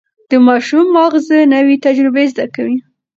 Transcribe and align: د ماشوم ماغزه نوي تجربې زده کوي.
د 0.29 0.31
ماشوم 0.47 0.85
ماغزه 0.95 1.37
نوي 1.53 1.75
تجربې 1.85 2.25
زده 2.31 2.45
کوي. 2.55 2.77